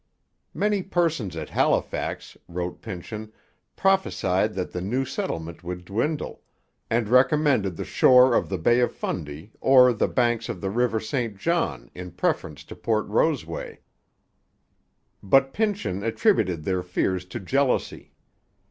Many 0.55 0.81
persons 0.81 1.35
at 1.37 1.49
Halifax, 1.51 2.35
wrote 2.47 2.81
Pynchon, 2.81 3.31
prophesied 3.75 4.55
that 4.55 4.71
the 4.71 4.81
new 4.81 5.05
settlement 5.05 5.63
would 5.63 5.85
dwindle, 5.85 6.41
and 6.89 7.07
recommended 7.07 7.77
the 7.77 7.85
shore 7.85 8.33
of 8.33 8.49
the 8.49 8.57
Bay 8.57 8.79
of 8.79 8.91
Fundy 8.91 9.51
or 9.61 9.93
the 9.93 10.07
banks 10.07 10.49
of 10.49 10.59
the 10.59 10.71
river 10.71 10.99
St 10.99 11.37
John 11.37 11.91
in 11.93 12.09
preference 12.13 12.63
to 12.63 12.75
Port 12.75 13.05
Roseway; 13.09 13.77
but 15.21 15.53
Pynchon 15.53 16.01
attributed 16.03 16.63
their 16.63 16.81
fears 16.81 17.23
to 17.25 17.39
jealousy. 17.39 18.11